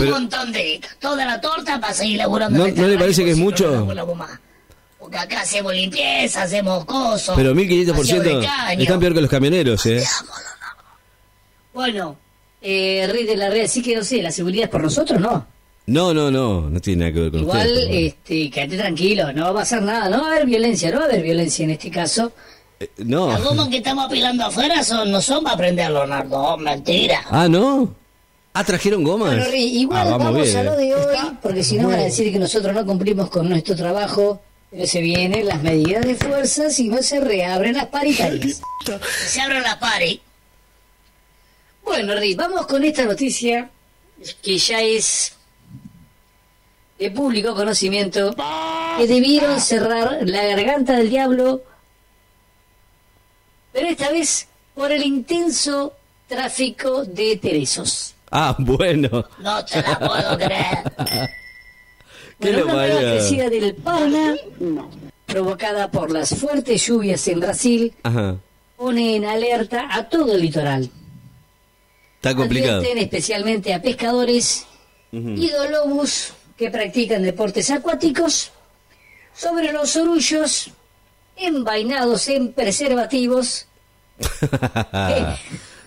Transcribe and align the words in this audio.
Pero- 0.00 0.12
montón 0.12 0.52
de. 0.52 0.80
Toda 0.98 1.24
la 1.24 1.40
torta 1.40 1.80
para 1.80 1.94
seguir 1.94 2.18
laburando. 2.18 2.58
¿No- 2.66 2.74
no 2.74 2.86
le 2.88 2.98
parece 2.98 3.24
que 3.24 3.30
es 3.32 3.36
mucho? 3.38 3.86
Porque 4.98 5.16
acá 5.16 5.40
hacemos 5.40 5.72
limpieza, 5.74 6.42
hacemos 6.42 6.84
cosas. 6.84 7.34
Pero 7.36 7.52
aseo 7.52 7.54
1500% 7.54 8.22
de 8.22 8.46
caño. 8.46 8.82
están 8.82 9.00
peor 9.00 9.14
que 9.14 9.20
los 9.22 9.30
camioneros, 9.30 9.86
¿eh? 9.86 10.04
Bueno, 11.72 12.16
eh, 12.60 13.08
Rey 13.10 13.24
de 13.24 13.36
la 13.36 13.48
Red, 13.48 13.66
sí 13.68 13.82
que 13.82 13.96
no 13.96 14.04
sé, 14.04 14.22
la 14.22 14.30
seguridad 14.30 14.64
es 14.64 14.70
por 14.70 14.82
nosotros, 14.82 15.20
¿no? 15.20 15.46
No, 15.86 16.12
no, 16.14 16.30
no, 16.30 16.68
no 16.68 16.80
tiene 16.80 17.00
nada 17.00 17.12
que 17.14 17.20
ver 17.20 17.30
con 17.30 17.40
Igual, 17.40 17.66
ustedes. 17.68 17.86
pero 17.88 18.06
este, 18.06 18.50
quédate 18.50 18.76
tranquilo, 18.76 19.32
no 19.32 19.44
va 19.44 19.50
a 19.50 19.54
pasar 19.54 19.82
nada, 19.82 20.08
no 20.08 20.20
va 20.22 20.28
a 20.28 20.32
haber 20.32 20.46
violencia, 20.46 20.90
no 20.90 20.98
va 20.98 21.04
a 21.04 21.08
haber 21.08 21.22
violencia 21.22 21.64
en 21.64 21.70
este 21.70 21.90
caso. 21.90 22.32
Eh, 22.78 22.90
no. 22.98 23.28
Las 23.30 23.42
gomas 23.42 23.68
que 23.68 23.78
estamos 23.78 24.06
apilando 24.06 24.44
afuera 24.44 24.82
son, 24.84 25.10
no 25.10 25.20
son 25.20 25.42
para 25.44 25.56
prender, 25.56 25.90
Leonardo. 25.90 26.56
Mentira. 26.58 27.22
Ah, 27.30 27.48
¿no? 27.48 27.94
Ah, 28.52 28.64
trajeron 28.64 29.04
gomas. 29.04 29.36
Bueno, 29.36 29.54
igual 29.54 29.98
Ah, 30.08 30.10
vamos, 30.16 30.42
bien, 30.42 30.56
a 30.56 30.62
lo 30.64 30.74
eh. 30.78 30.86
de 30.86 30.94
hoy, 30.94 31.16
porque 31.40 31.62
si 31.62 31.76
no 31.76 31.88
van 31.88 32.00
a 32.00 32.04
decir 32.04 32.32
que 32.32 32.38
nosotros 32.38 32.74
no 32.74 32.84
cumplimos 32.84 33.30
con 33.30 33.48
nuestro 33.48 33.76
trabajo, 33.76 34.40
pero 34.70 34.86
se 34.86 35.00
vienen 35.00 35.46
las 35.46 35.62
medidas 35.62 36.04
de 36.04 36.16
fuerza 36.16 36.70
si 36.70 36.88
no 36.88 37.02
se 37.02 37.20
reabren 37.20 37.76
las 37.76 37.86
paritarias. 37.86 38.60
Se 39.26 39.40
abren 39.40 39.62
las 39.62 39.76
paris. 39.76 40.20
Bueno, 41.84 42.14
Rey, 42.14 42.34
vamos 42.34 42.66
con 42.66 42.84
esta 42.84 43.04
noticia 43.04 43.70
que 44.42 44.58
ya 44.58 44.80
es 44.80 45.32
de 46.98 47.10
público 47.10 47.54
conocimiento, 47.54 48.34
que 48.98 49.06
debieron 49.06 49.60
cerrar 49.60 50.18
la 50.24 50.44
garganta 50.44 50.96
del 50.96 51.08
diablo, 51.08 51.62
pero 53.72 53.88
esta 53.88 54.10
vez 54.10 54.46
por 54.74 54.92
el 54.92 55.02
intenso 55.02 55.94
tráfico 56.28 57.04
de 57.04 57.36
teresos. 57.36 58.14
Ah, 58.30 58.54
bueno. 58.58 59.24
No 59.38 59.64
te 59.64 59.82
la 59.82 59.98
puedo 59.98 60.38
creer. 60.38 60.92
¿Qué 62.38 62.52
Bueno, 62.52 62.64
una 62.64 62.86
nueva 62.86 63.00
crecida 63.00 63.50
del 63.50 63.74
Paraná, 63.74 64.34
provocada 65.26 65.90
por 65.90 66.10
las 66.10 66.34
fuertes 66.34 66.86
lluvias 66.86 67.26
en 67.28 67.40
Brasil, 67.40 67.94
Ajá. 68.02 68.36
pone 68.76 69.16
en 69.16 69.24
alerta 69.26 69.88
a 69.90 70.08
todo 70.08 70.34
el 70.34 70.42
litoral. 70.42 70.90
Está 72.16 72.34
complicado. 72.34 72.78
Advierten 72.78 73.02
especialmente 73.02 73.74
a 73.74 73.82
pescadores 73.82 74.66
y 75.12 75.48
dolobus 75.50 76.32
que 76.56 76.70
practican 76.70 77.22
deportes 77.22 77.70
acuáticos 77.70 78.52
sobre 79.34 79.72
los 79.72 79.96
orullos 79.96 80.70
envainados 81.36 82.28
en 82.28 82.52
preservativos 82.52 83.66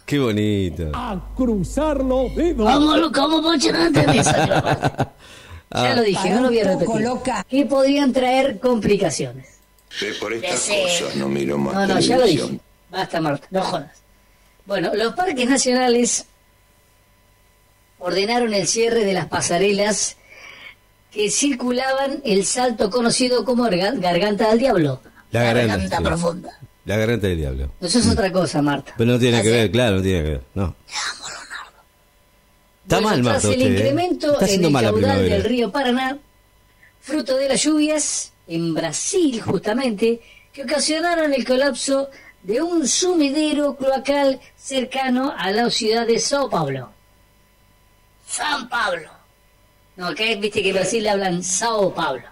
Qué 0.05 0.19
bonito. 0.19 0.91
a 0.93 1.19
cruzar 1.35 1.97
los 2.03 2.35
dedos. 2.35 2.71
¿Cómo, 2.71 2.97
lo- 2.97 3.11
cómo 3.11 3.41
Pocho, 3.41 3.71
no 3.71 3.83
aparte. 3.85 4.21
Ah. 5.75 5.85
ya 5.89 5.95
lo 5.95 6.03
dije, 6.03 6.29
no 6.29 6.41
lo 6.41 6.47
voy 6.49 6.59
a 6.59 6.65
repetir 6.65 7.01
loca. 7.01 7.43
que 7.49 7.65
podrían 7.65 8.13
traer 8.13 8.59
complicaciones. 8.59 9.47
Ve 9.99 10.13
por 10.19 10.31
estas 10.31 10.69
cosas, 10.69 11.15
no 11.15 11.27
miro 11.27 11.57
más 11.57 11.73
No, 11.73 11.87
no, 11.87 11.99
ya 11.99 12.17
lo 12.19 12.25
dije. 12.27 12.59
Basta, 12.91 13.19
Marta, 13.19 13.47
no 13.49 13.61
jodas. 13.63 13.89
Bueno, 14.67 14.91
los 14.93 15.13
parques 15.15 15.49
nacionales 15.49 16.25
ordenaron 17.97 18.53
el 18.53 18.67
cierre 18.67 19.03
de 19.03 19.13
las 19.13 19.25
pasarelas 19.27 20.17
que 21.11 21.31
circulaban 21.31 22.21
el 22.23 22.45
salto 22.45 22.91
conocido 22.91 23.43
como 23.43 23.63
Garga- 23.63 23.99
Garganta 23.99 24.49
del 24.49 24.59
Diablo. 24.59 25.01
La 25.31 25.39
La 25.39 25.45
garganta. 25.53 25.73
garganta 25.77 25.97
sí. 25.97 26.03
profunda. 26.03 26.59
La 26.85 26.97
garganta 26.97 27.27
del 27.27 27.37
diablo. 27.37 27.71
Eso 27.79 27.99
es 27.99 28.09
otra 28.09 28.31
cosa, 28.31 28.61
Marta. 28.61 28.93
Pero 28.97 29.11
no 29.11 29.19
tiene 29.19 29.41
que 29.41 29.49
ver, 29.49 29.71
claro, 29.71 29.97
no 29.97 30.01
tiene 30.01 30.23
que 30.23 30.29
ver. 30.29 30.41
No. 30.53 30.75
Está 32.83 32.99
Bueno, 32.99 33.09
mal, 33.09 33.21
tras 33.23 33.33
Marta. 33.33 33.47
el 33.47 33.53
usted, 33.53 33.65
¿eh? 33.65 33.69
incremento 33.77 34.33
Está 34.33 34.49
en 34.49 34.65
el 34.65 34.73
caudal 34.73 35.29
del 35.29 35.43
río 35.43 35.71
Paraná, 35.71 36.17
fruto 37.01 37.35
de 37.37 37.47
las 37.49 37.61
lluvias 37.63 38.33
en 38.47 38.73
Brasil 38.73 39.41
justamente, 39.41 40.21
que 40.51 40.63
ocasionaron 40.63 41.33
el 41.33 41.45
colapso 41.45 42.09
de 42.43 42.61
un 42.61 42.85
sumidero 42.87 43.77
cloacal 43.77 44.41
cercano 44.57 45.33
a 45.37 45.51
la 45.51 45.69
ciudad 45.69 46.05
de 46.05 46.19
Sao 46.19 46.49
Paulo. 46.49 46.91
San 48.27 48.67
Pablo. 48.67 49.09
No, 49.95 50.07
acá 50.07 50.23
viste 50.37 50.61
que 50.61 50.69
en 50.69 50.75
Brasil 50.75 51.03
le 51.03 51.09
hablan 51.11 51.41
Sao 51.43 51.93
Paulo. 51.93 52.23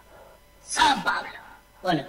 San 0.65 1.01
Pablo. 1.03 1.29
Bueno, 1.81 2.03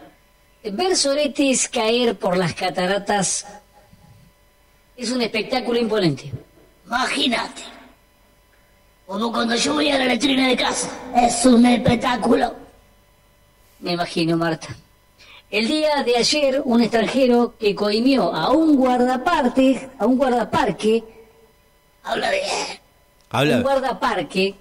ver 0.64 0.96
soretes 0.96 1.68
caer 1.68 2.16
por 2.16 2.36
las 2.36 2.54
cataratas 2.54 3.46
es 4.96 5.10
un 5.10 5.22
espectáculo 5.22 5.78
imponente. 5.78 6.32
Imagínate. 6.86 7.62
Como 9.06 9.32
cuando 9.32 9.54
yo 9.56 9.74
voy 9.74 9.90
a 9.90 9.98
la 9.98 10.04
letrina 10.06 10.46
de 10.48 10.56
casa. 10.56 10.88
Es 11.16 11.44
un 11.44 11.64
espectáculo. 11.66 12.54
Me 13.80 13.92
imagino, 13.92 14.36
Marta. 14.36 14.68
El 15.50 15.66
día 15.68 16.02
de 16.02 16.16
ayer, 16.16 16.62
un 16.64 16.80
extranjero 16.80 17.54
que 17.58 17.74
coimió 17.74 18.34
a 18.34 18.50
un 18.52 18.76
guardaparte, 18.76 19.90
a 19.98 20.06
un 20.06 20.16
guardaparque, 20.16 21.02
Habla 22.04 22.30
de... 22.30 22.38
un 22.40 22.78
Habla. 23.30 23.60
guardaparque, 23.60 24.54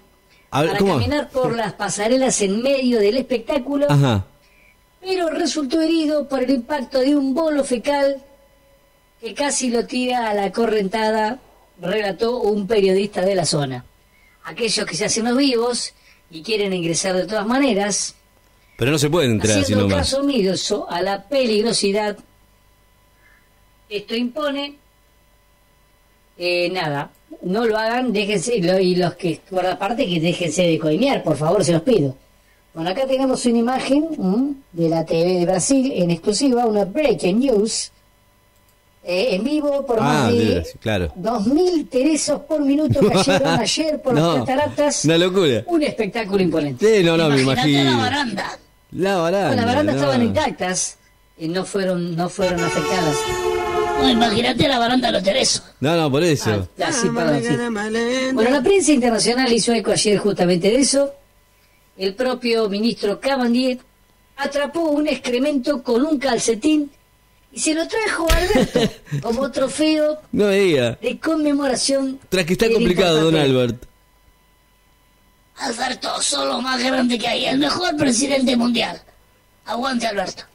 Habla- 0.52 0.72
para 0.74 0.80
¿cómo? 0.80 0.94
caminar 0.96 1.30
por 1.30 1.56
las 1.56 1.74
pasarelas 1.74 2.42
en 2.42 2.62
medio 2.62 3.00
del 3.00 3.18
espectáculo, 3.18 3.86
Ajá. 3.90 4.26
Pero 5.02 5.30
resultó 5.30 5.82
herido 5.82 6.28
por 6.28 6.44
el 6.44 6.52
impacto 6.52 7.00
de 7.00 7.16
un 7.16 7.34
bolo 7.34 7.64
fecal 7.64 8.22
que 9.20 9.34
casi 9.34 9.70
lo 9.70 9.86
tira 9.86 10.30
a 10.30 10.34
la 10.34 10.52
correntada, 10.52 11.40
relató 11.82 12.40
un 12.42 12.68
periodista 12.68 13.22
de 13.22 13.36
la 13.36 13.46
zona. 13.46 13.84
Aquellos 14.44 14.86
que 14.86 14.96
se 14.96 15.06
hacen 15.06 15.26
los 15.26 15.38
vivos 15.38 15.94
y 16.30 16.42
quieren 16.44 16.74
ingresar 16.74 17.16
de 17.16 17.26
todas 17.26 17.46
maneras, 17.46 18.16
Pero 18.78 18.92
no 18.92 18.98
se 18.98 19.10
pueden 19.10 19.32
entrar 19.32 19.60
haciendo 19.60 19.84
nomás. 19.88 20.10
caso 20.10 20.22
omiso 20.22 20.90
a 20.90 21.02
la 21.02 21.24
peligrosidad. 21.28 22.18
Esto 23.90 24.16
impone, 24.16 24.76
eh, 26.38 26.70
nada, 26.72 27.12
no 27.44 27.66
lo 27.66 27.78
hagan, 27.78 28.12
déjense, 28.14 28.56
y 28.56 28.62
lo- 28.62 28.80
y 28.80 28.96
los 28.96 29.14
que, 29.16 29.40
por 29.50 29.66
aparte, 29.66 30.08
que 30.08 30.20
déjense 30.20 30.64
de 30.64 30.80
coimear, 30.80 31.22
por 31.24 31.38
favor, 31.38 31.64
se 31.64 31.74
los 31.74 31.82
pido. 31.84 32.16
Bueno, 32.74 32.90
acá 32.90 33.06
tenemos 33.06 33.46
una 33.46 33.58
imagen 33.58 34.08
¿m? 34.18 34.54
de 34.72 34.90
la 34.90 35.06
TV 35.06 35.40
de 35.40 35.46
Brasil 35.46 35.92
en 35.96 36.10
exclusiva, 36.12 36.66
una 36.66 36.86
breaking 36.86 37.40
news, 37.40 37.92
eh, 39.04 39.30
en 39.36 39.44
vivo 39.44 39.86
por 39.86 39.98
Ah, 40.00 40.04
más 40.04 40.32
de 40.32 40.66
claro. 40.80 41.12
2.000 41.20 41.90
teresos 41.90 42.42
por 42.42 42.62
minuto 42.62 43.00
cayeron 43.14 43.60
ayer 43.60 44.02
por 44.02 44.14
No, 44.14 44.38
las 44.38 44.46
cataratas. 44.46 45.04
una 45.06 45.18
locura. 45.18 45.64
Un 45.68 45.84
espectáculo 45.84 46.42
imponente. 46.42 46.98
Sí, 47.00 47.04
no, 47.04 47.18
no, 47.18 47.28
me 47.30 47.42
Imagínate 47.42 47.70
imagino. 47.72 47.92
la 47.92 47.98
baranda. 47.98 48.60
La 48.92 49.18
baranda. 49.18 49.48
Bueno, 49.48 49.62
las 49.62 49.66
barandas 49.66 49.96
no. 49.96 50.02
estaban 50.02 50.22
intactas 50.24 50.98
y 51.38 51.48
no 51.50 51.66
fueron, 51.66 52.16
no 52.16 52.30
fueron 52.30 52.60
afectadas. 52.64 53.18
No, 54.00 54.10
imagínate 54.10 54.68
la 54.68 54.80
baranda 54.80 55.08
de 55.08 55.14
los 55.14 55.24
teresos. 55.24 55.64
No, 55.82 55.96
no, 55.98 56.10
por 56.12 56.24
eso. 56.24 56.68
Ah, 56.80 56.86
así, 56.88 57.10
perdón, 57.10 57.42
sí. 57.44 58.34
Bueno, 58.34 58.50
la 58.50 58.62
prensa 58.64 58.92
internacional 58.94 59.52
hizo 59.52 59.74
eco 59.74 59.92
ayer 59.92 60.18
justamente 60.20 60.70
de 60.70 60.78
eso. 60.78 61.14
El 62.02 62.16
propio 62.16 62.68
ministro 62.68 63.20
Cabandier 63.20 63.78
atrapó 64.36 64.90
un 64.90 65.08
excremento 65.08 65.84
con 65.84 66.04
un 66.04 66.18
calcetín 66.18 66.90
y 67.52 67.60
se 67.60 67.76
lo 67.76 67.88
trajo 67.88 68.26
a 68.32 68.38
Alberto 68.38 68.80
como 69.22 69.52
trofeo 69.52 70.18
No 70.32 70.48
de 70.48 71.20
conmemoración. 71.24 72.20
Tras 72.28 72.44
que 72.48 72.54
está 72.54 72.72
complicado, 72.72 73.22
don 73.22 73.36
Albert. 73.36 73.86
Alberto, 75.58 76.20
sos 76.24 76.48
lo 76.48 76.60
más 76.60 76.84
grande 76.84 77.20
que 77.20 77.28
hay. 77.28 77.46
El 77.46 77.60
mejor 77.60 77.96
presidente 77.96 78.58
mundial. 78.58 79.00
Aguante, 79.66 80.08
Alberto. 80.08 80.46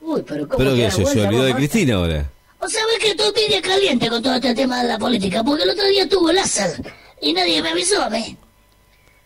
Uy, 0.00 0.24
pero 0.26 0.48
¿cómo 0.48 0.58
Pero 0.58 0.74
que 0.74 0.90
se, 0.90 1.06
se 1.06 1.20
olvidó 1.20 1.44
de? 1.44 1.54
Cristina 1.54 1.94
ahora. 1.94 2.28
O 2.58 2.68
sea, 2.68 2.82
ves 2.86 2.98
que 2.98 3.10
estoy 3.10 3.30
media 3.36 3.62
caliente 3.62 4.08
con 4.08 4.20
todo 4.20 4.34
este 4.34 4.52
tema 4.52 4.82
de 4.82 4.88
la 4.88 4.98
política. 4.98 5.44
Porque 5.44 5.62
el 5.62 5.70
otro 5.70 5.86
día 5.86 6.08
tuvo 6.08 6.32
láser. 6.32 6.82
Y 7.20 7.32
nadie 7.32 7.62
me 7.62 7.68
avisó 7.68 8.02
a 8.02 8.10
mí. 8.10 8.36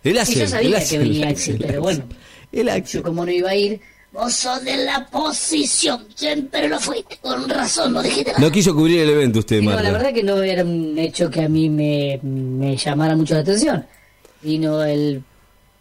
El 0.02 0.14
Sí, 0.14 0.19
Axel. 0.19 0.37
yo 0.37 0.43
el 0.44 0.49
sabía 0.50 0.70
que 0.70 0.76
Axel, 0.76 0.99
venía 1.00 1.26
el 1.26 1.32
Axel, 1.32 1.55
Axel, 1.55 1.67
pero 1.67 1.82
bueno. 1.82 2.05
El 2.52 2.67
Yo 2.67 2.73
Axel. 2.73 3.02
como 3.02 3.25
no 3.26 3.31
iba 3.32 3.50
a 3.50 3.55
ir, 3.55 3.81
Vos 4.12 4.32
sos 4.35 4.64
de 4.64 4.76
la 4.76 5.06
posición. 5.06 6.05
Siempre 6.17 6.67
lo 6.69 6.81
fuiste. 6.81 7.17
Con 7.23 7.49
razón, 7.49 7.93
no 7.93 8.02
dijiste 8.02 8.32
nada. 8.32 8.44
No 8.44 8.50
quiso 8.50 8.75
cubrir 8.75 9.02
el 9.02 9.11
evento 9.11 9.38
usted, 9.38 9.62
Marta. 9.62 9.82
la 9.85 9.93
verdad 9.93 10.12
que 10.12 10.25
no 10.25 10.43
era 10.43 10.64
un 10.64 10.99
hecho 10.99 11.31
que 11.31 11.43
a 11.43 11.49
mí 11.49 11.70
me, 11.70 12.19
me 12.25 12.76
llamara 12.76 13.14
mucho 13.14 13.35
la 13.35 13.41
atención. 13.43 13.87
Vino 14.43 14.82
el, 14.82 15.23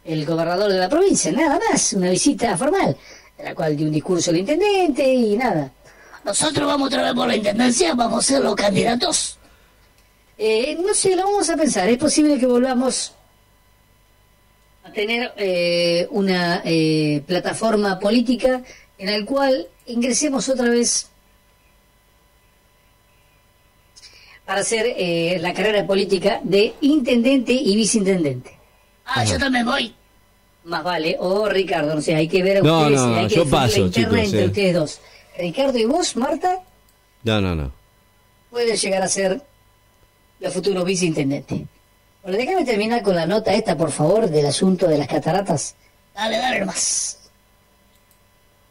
el 0.06 0.26
gobernador 0.28 0.72
de 0.72 0.78
la 0.78 0.88
provincia, 0.88 1.32
nada 1.32 1.60
más, 1.72 1.94
una 1.94 2.12
visita 2.12 2.56
formal, 2.56 2.96
en 3.36 3.46
la 3.46 3.56
cual 3.56 3.76
dio 3.76 3.88
un 3.88 3.94
discurso 3.94 4.30
el 4.30 4.38
intendente 4.38 5.12
y 5.12 5.36
nada. 5.36 5.72
Nosotros 6.24 6.68
vamos 6.68 6.86
otra 6.90 7.02
vez 7.02 7.14
por 7.16 7.28
la 7.28 7.36
intendencia. 7.36 7.96
Vamos 7.96 8.24
a 8.24 8.28
ser 8.28 8.44
los 8.44 8.54
candidatos. 8.56 9.40
Eh, 10.38 10.78
no 10.86 10.94
sé, 10.94 11.16
lo 11.16 11.24
vamos 11.24 11.50
a 11.50 11.58
pensar. 11.58 11.90
Es 11.90 11.98
posible 11.98 12.38
que 12.38 12.46
volvamos 12.46 13.12
a 13.12 13.19
tener 14.92 15.34
eh, 15.38 16.08
una 16.12 16.62
eh, 16.66 17.22
plataforma 17.26 18.00
política 18.00 18.62
en 18.98 19.20
la 19.20 19.26
cual 19.26 19.68
ingresemos 19.88 20.48
otra 20.50 20.70
vez 20.70 21.10
para 24.46 24.62
hacer 24.62 24.86
eh, 24.98 25.38
la 25.42 25.54
carrera 25.54 25.86
política 25.86 26.40
de 26.44 26.74
intendente 26.82 27.54
y 27.54 27.76
viceintendente. 27.76 28.58
Ah, 29.06 29.24
yo 29.24 29.38
también 29.38 29.66
voy. 29.66 29.94
Más 30.64 30.84
vale. 30.84 31.16
O 31.20 31.48
Ricardo, 31.48 31.96
no 31.96 32.02
sé, 32.02 32.16
hay 32.16 32.28
que 32.28 32.44
ver 32.44 32.58
a 32.58 32.62
No, 32.62 32.80
ustedes. 32.82 33.00
no, 33.00 33.16
hay 33.16 33.28
que 33.28 33.36
yo 33.36 33.46
la 33.46 33.68
chicos, 33.68 33.96
entre 34.18 34.42
eh. 34.42 34.46
ustedes 34.48 34.74
dos. 34.74 35.02
Ricardo 35.38 35.78
y 35.78 35.86
vos, 35.86 36.16
Marta, 36.16 36.60
No, 37.24 37.40
no, 37.42 37.56
no. 37.56 37.72
pueden 38.50 38.76
llegar 38.76 39.02
a 39.04 39.08
ser 39.08 39.42
los 40.40 40.54
futuros 40.54 40.84
viceintendentes. 40.84 41.62
Bueno, 42.24 42.38
déjame 42.38 42.66
terminar 42.66 43.02
con 43.02 43.16
la 43.16 43.26
nota 43.26 43.54
esta, 43.54 43.78
por 43.78 43.92
favor, 43.92 44.30
del 44.30 44.46
asunto 44.46 44.88
de 44.88 44.98
las 44.98 45.08
cataratas. 45.08 45.76
Dale, 46.14 46.38
dale 46.38 46.60
nomás. 46.60 47.18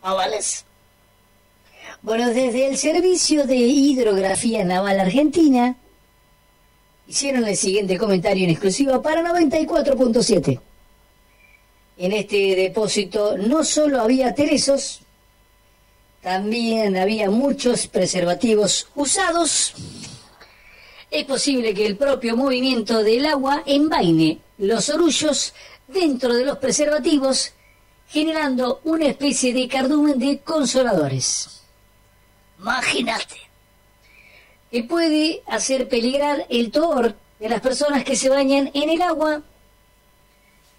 Ah, 0.03 0.15
vales. 0.15 0.65
Bueno, 2.03 2.29
desde 2.29 2.69
el 2.69 2.77
Servicio 2.77 3.45
de 3.45 3.57
Hidrografía 3.57 4.65
Naval 4.65 5.01
Argentina 5.01 5.77
hicieron 7.09 7.45
el 7.47 7.57
siguiente 7.57 7.97
comentario 7.97 8.45
en 8.45 8.51
exclusiva 8.51 9.03
para 9.03 9.23
94.7. 9.23 10.61
En 11.97 12.13
este 12.13 12.55
depósito 12.55 13.37
no 13.37 13.65
solo 13.65 14.01
había 14.01 14.35
teresos, 14.35 15.01
también 16.23 16.97
había 16.97 17.31
muchos 17.31 17.89
preservativos 17.89 18.89
usados. 18.95 19.75
Es 21.19 21.25
posible 21.25 21.75
que 21.75 21.85
el 21.85 21.97
propio 21.97 22.37
movimiento 22.37 23.03
del 23.03 23.27
agua 23.27 23.65
envaine 23.67 24.39
los 24.59 24.89
orullos 24.89 25.53
dentro 25.89 26.33
de 26.33 26.45
los 26.45 26.59
preservativos, 26.59 27.51
generando 28.09 28.81
una 28.85 29.07
especie 29.07 29.53
de 29.53 29.67
cardumen 29.67 30.17
de 30.17 30.39
consoladores 30.39 31.65
Imagínate. 32.61 33.35
que 34.71 34.85
puede 34.85 35.43
hacer 35.49 35.89
peligrar 35.89 36.47
el 36.51 36.71
toor 36.71 37.17
de 37.41 37.49
las 37.49 37.63
personas 37.63 38.05
que 38.05 38.15
se 38.15 38.29
bañan 38.29 38.71
en 38.73 38.89
el 38.89 39.03
agua. 39.03 39.43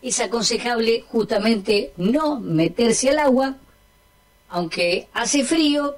Es 0.01 0.21
aconsejable 0.21 1.03
justamente 1.09 1.91
no 1.97 2.39
meterse 2.39 3.09
al 3.09 3.19
agua, 3.19 3.57
aunque 4.47 5.09
hace 5.11 5.43
frío. 5.43 5.97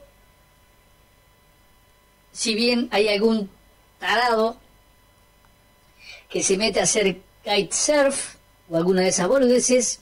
Si 2.31 2.55
bien 2.55 2.87
hay 2.91 3.07
algún 3.07 3.47
tarado 4.01 4.57
que 6.27 6.43
se 6.43 6.57
mete 6.57 6.79
a 6.79 6.83
hacer 6.83 7.21
kitesurf 7.43 8.35
o 8.69 8.75
alguna 8.75 9.01
de 9.01 9.09
esas 9.09 9.27
boludeces, 9.27 9.99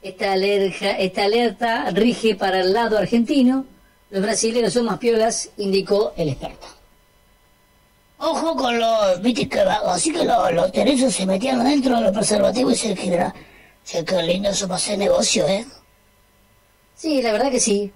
esta 0.00 0.32
alerta, 0.32 0.90
esta 0.98 1.24
alerta 1.24 1.90
rige 1.90 2.36
para 2.36 2.60
el 2.60 2.72
lado 2.72 2.96
argentino. 2.96 3.66
Los 4.10 4.22
brasileños 4.22 4.72
son 4.72 4.84
más 4.84 4.98
piolas, 4.98 5.50
indicó 5.56 6.12
el 6.16 6.28
experto. 6.28 6.66
Ojo 8.18 8.54
con 8.54 8.78
los, 8.78 9.20
viste 9.20 9.48
que 9.48 9.60
así 9.60 10.12
que 10.12 10.24
los, 10.24 10.52
los 10.52 10.70
teresos 10.70 11.12
se 11.12 11.26
metían 11.26 11.60
adentro 11.60 11.96
de 11.96 12.02
los 12.02 12.12
preservativos 12.12 12.74
y 12.74 12.76
se 12.76 12.96
genera. 12.96 13.34
Che, 13.84 14.04
qué 14.04 14.22
lindo 14.22 14.50
eso 14.50 14.66
para 14.66 14.76
hacer 14.76 14.98
negocio, 14.98 15.46
¿eh? 15.48 15.66
Sí, 16.94 17.20
la 17.20 17.32
verdad 17.32 17.50
que 17.50 17.60
sí. 17.60 17.92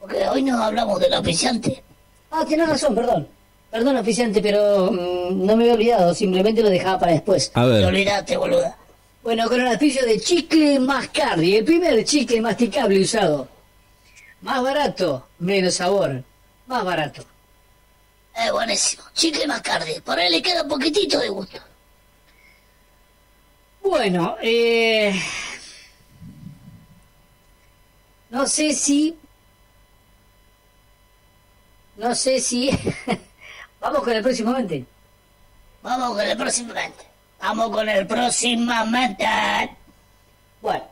Porque 0.00 0.26
hoy 0.28 0.42
no 0.42 0.62
hablamos 0.62 1.00
del 1.00 1.12
auspiciante. 1.14 1.82
Ah, 2.30 2.44
tienes 2.46 2.68
razón, 2.68 2.94
perdón. 2.94 3.35
Perdón, 3.70 3.96
oficiante, 3.96 4.40
pero 4.40 4.90
mm, 4.92 5.44
no 5.46 5.56
me 5.56 5.64
había 5.64 5.74
olvidado, 5.74 6.14
simplemente 6.14 6.62
lo 6.62 6.70
dejaba 6.70 6.98
para 6.98 7.12
después. 7.12 7.50
A 7.54 7.62
Te 7.62 7.68
ver. 7.68 7.84
olvidaste, 7.84 8.36
boluda. 8.36 8.76
Bueno, 9.22 9.48
con 9.48 9.60
el 9.60 9.66
auspicio 9.66 10.06
de 10.06 10.20
Chicle 10.20 10.78
Mascardi, 10.78 11.56
el 11.56 11.64
primer 11.64 12.04
chicle 12.04 12.40
masticable 12.40 13.00
usado. 13.00 13.48
Más 14.42 14.62
barato, 14.62 15.26
menos 15.40 15.74
sabor. 15.74 16.22
Más 16.66 16.84
barato. 16.84 17.24
Es 18.36 18.52
buenísimo. 18.52 19.02
Chicle 19.14 19.46
Mascardi. 19.46 20.00
Por 20.00 20.18
ahí 20.18 20.30
le 20.30 20.42
queda 20.42 20.62
un 20.62 20.68
poquitito 20.68 21.18
de 21.18 21.28
gusto. 21.28 21.58
Bueno, 23.82 24.36
eh... 24.42 25.12
No 28.30 28.46
sé 28.46 28.72
si... 28.74 29.16
No 31.96 32.14
sé 32.14 32.40
si... 32.40 32.70
Vamos 33.86 34.02
con 34.02 34.12
el 34.14 34.22
próximamente. 34.22 34.84
Vamos 35.80 36.16
con 36.16 36.20
el 36.20 36.36
próximamente. 36.36 37.04
Vamos 37.40 37.70
con 37.70 37.88
el 37.88 38.04
próximamente. 38.04 39.26
Bueno, 40.60 40.84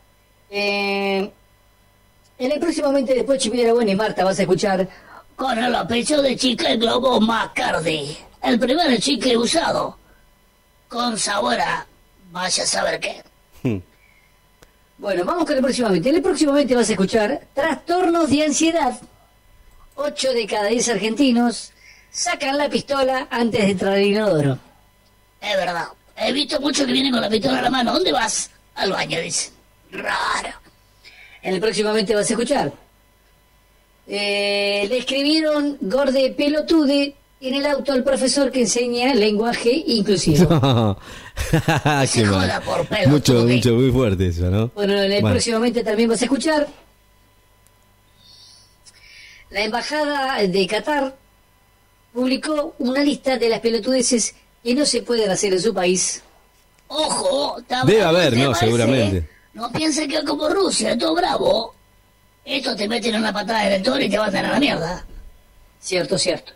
eh, 0.49 1.33
en 2.39 2.53
el 2.53 2.61
próximamente 2.61 3.15
después 3.15 3.43
Chipira 3.43 3.73
Buena 3.73 3.91
y 3.91 3.97
Marta 3.97 4.23
vas 4.23 4.39
a 4.39 4.43
escuchar 4.43 4.89
Con 5.35 5.59
el 5.59 5.75
apellido 5.75 6.23
de 6.23 6.37
chicle 6.37 6.77
Globo 6.77 7.21
Mascardi. 7.21 8.17
El 8.41 8.61
primer 8.61 9.01
chicle 9.01 9.37
usado. 9.37 9.99
Con 10.87 11.19
sabor 11.19 11.61
a... 11.61 11.85
Vaya 12.31 12.63
a 12.63 12.67
saber 12.67 13.01
qué. 13.01 13.25
Bueno, 14.99 15.25
vamos 15.25 15.47
con 15.47 15.57
el 15.57 15.63
próximamente. 15.63 16.11
En 16.11 16.15
el 16.15 16.23
próximamente 16.23 16.77
vas 16.77 16.89
a 16.89 16.93
escuchar 16.93 17.49
trastornos 17.55 18.31
de 18.31 18.45
ansiedad. 18.45 19.01
Ocho 19.97 20.33
de 20.33 20.47
cada 20.47 20.69
diez 20.69 20.89
argentinos 20.89 21.74
sacan 22.15 22.57
la 22.57 22.69
pistola 22.71 23.27
antes 23.31 23.61
de 23.61 23.71
entrar 23.73 23.93
al 23.95 24.03
inodoro. 24.03 24.59
Es 25.41 25.57
verdad. 25.57 25.89
He 26.17 26.33
visto 26.33 26.61
muchos 26.61 26.87
que 26.87 26.93
vienen 26.93 27.13
con 27.13 27.21
la 27.21 27.29
pistola 27.29 27.59
en 27.59 27.65
la 27.65 27.71
mano. 27.71 27.93
¿Dónde 27.93 28.13
vas? 28.13 28.51
Al 28.77 28.93
baño, 28.93 29.21
dice. 29.21 29.51
Raro. 29.91 30.51
En 31.43 31.55
el 31.55 31.61
próximamente 31.61 32.15
vas 32.15 32.31
a 32.31 32.33
escuchar. 32.33 32.73
Eh, 34.07 34.87
le 34.89 34.99
escribieron 34.99 35.77
gorde 35.81 36.31
pelotude 36.37 37.15
en 37.41 37.55
el 37.55 37.67
auto 37.67 37.93
al 37.93 38.05
profesor 38.05 38.51
que 38.53 38.61
enseña 38.61 39.13
lenguaje 39.15 39.71
inclusivo. 39.87 40.47
Qué 41.51 42.07
Se 42.07 42.25
mal. 42.25 42.35
joda 42.43 42.61
por 42.61 42.87
pedo, 42.87 43.09
Mucho, 43.11 43.45
mucho, 43.45 43.75
muy 43.75 43.91
fuerte 43.91 44.29
eso, 44.29 44.49
¿no? 44.51 44.69
Bueno, 44.69 44.93
en 44.95 45.13
el 45.13 45.21
Bueno. 45.21 45.35
próximamente 45.35 45.83
también 45.83 46.09
vas 46.09 46.23
a 46.23 46.25
escuchar. 46.25 46.69
La 49.51 49.61
embajada 49.65 50.39
de 50.47 50.67
Qatar 50.67 51.17
publicó 52.15 52.77
una 52.79 53.03
lista 53.03 53.37
de 53.37 53.49
las 53.49 53.61
pelotudeces 53.61 54.35
que 54.63 54.75
no 54.75 54.87
se 54.87 55.03
pueden 55.03 55.31
hacer 55.31 55.53
en 55.53 55.61
su 55.61 55.75
país. 55.75 56.23
Ojo, 56.87 57.59
está 57.59 57.85
Debe 57.85 58.05
haber, 58.05 58.37
¿no? 58.37 58.55
Seguramente. 58.55 59.17
¿eh? 59.19 59.29
No 59.53 59.71
pienses 59.73 60.07
que 60.07 60.19
es 60.19 60.25
como 60.25 60.49
Rusia, 60.49 60.93
es 60.93 60.99
todo 60.99 61.15
bravo. 61.17 61.75
Esto 62.45 62.77
te 62.77 62.89
meten 62.89 63.17
una 63.17 63.33
patada 63.33 63.67
en 63.67 63.73
el 63.73 63.83
toro 63.83 64.01
y 64.01 64.09
te 64.09 64.19
mandan 64.19 64.45
a 64.47 64.53
la 64.53 64.61
mierda. 64.61 65.05
Cierto, 65.81 66.17
cierto. 66.17 66.53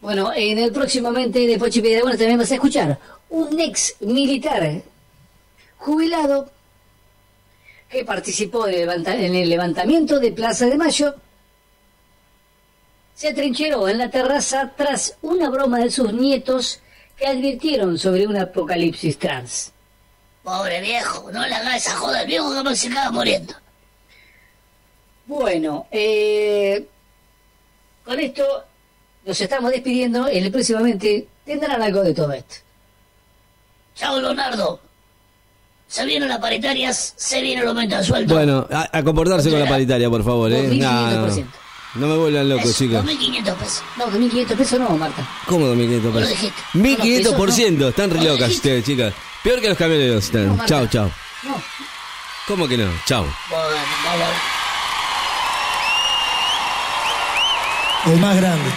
Bueno, 0.00 0.30
en 0.34 0.58
el 0.58 0.72
próximamente 0.72 1.46
de 1.46 1.58
Pochi 1.58 1.80
Piedrabuena 1.80 2.18
también 2.18 2.38
vas 2.38 2.50
a 2.50 2.54
escuchar 2.54 2.98
un 3.30 3.58
ex 3.60 3.96
militar 4.00 4.82
jubilado 5.78 6.50
que 7.88 8.04
participó 8.04 8.66
en 8.66 9.34
el 9.34 9.48
levantamiento 9.48 10.18
de 10.20 10.32
Plaza 10.32 10.66
de 10.66 10.76
Mayo 10.76 11.14
se 13.14 13.28
atrincheró 13.28 13.88
en 13.88 13.98
la 13.98 14.10
terraza 14.10 14.72
tras 14.76 15.16
una 15.22 15.50
broma 15.50 15.78
de 15.78 15.90
sus 15.90 16.12
nietos 16.12 16.80
que 17.16 17.26
advirtieron 17.26 17.98
sobre 17.98 18.26
un 18.26 18.36
apocalipsis 18.36 19.18
trans. 19.18 19.72
Pobre 20.42 20.80
viejo, 20.80 21.30
no 21.32 21.46
le 21.46 21.54
hagas 21.54 21.76
esa 21.76 21.96
joda 21.96 22.20
al 22.20 22.26
viejo 22.26 22.64
que 22.64 22.74
se 22.76 22.88
acaba 22.88 23.10
muriendo. 23.12 23.54
Bueno, 25.26 25.86
eh, 25.92 26.84
con 28.04 28.18
esto 28.18 28.44
nos 29.24 29.40
estamos 29.40 29.70
despidiendo. 29.70 30.26
El 30.26 30.50
próximamente 30.50 31.28
tendrán 31.44 31.80
algo 31.80 32.02
de 32.02 32.12
todo 32.12 32.32
esto. 32.32 32.56
Chao, 33.94 34.20
Leonardo. 34.20 34.80
Se 35.86 36.04
vienen 36.06 36.28
las 36.28 36.38
paritarias, 36.38 37.12
se 37.16 37.40
viene 37.42 37.60
el 37.62 37.68
aumento 37.68 37.96
de 37.98 38.04
sueldo. 38.04 38.34
Bueno, 38.34 38.66
a, 38.70 38.88
a 38.96 39.02
comportarse 39.04 39.50
con 39.50 39.60
la 39.60 39.68
paritaria, 39.68 40.08
por 40.08 40.24
favor, 40.24 40.50
¿eh? 40.50 40.70
2500%. 40.70 40.80
No, 40.80 41.26
no. 41.28 41.52
No 41.94 42.06
me 42.06 42.16
vuelvan 42.16 42.48
loco, 42.48 42.68
Eso, 42.68 42.78
chicos. 42.78 43.04
2.500 43.04 43.54
pesos. 43.56 43.82
No, 43.98 44.06
2.500 44.06 44.56
pesos 44.56 44.80
no, 44.80 44.96
Marta. 44.96 45.28
¿Cómo 45.46 45.66
2.500 45.66 46.02
Lo 46.02 46.12
pesos? 46.12 46.28
dijiste. 46.30 46.62
1.500%, 46.74 47.88
están 47.88 48.10
re 48.10 48.18
Lo 48.22 48.32
locas 48.32 48.50
ustedes, 48.50 48.84
chicas. 48.84 49.12
Peor 49.42 49.60
que 49.60 49.68
los 49.68 49.76
camioneros 49.78 50.24
están. 50.24 50.56
No, 50.56 50.66
chao, 50.66 50.86
chao. 50.86 51.10
No. 51.42 51.62
¿Cómo 52.48 52.66
que 52.66 52.78
no? 52.78 52.88
Chao. 53.04 53.26
Bueno. 53.50 53.66
El 58.06 58.18
más 58.20 58.36
grande. 58.36 58.70